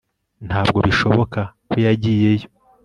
Ntabwo 0.47 0.77
bishoboka 0.87 1.39
ko 1.69 1.75
yagiyeyo 1.85 2.47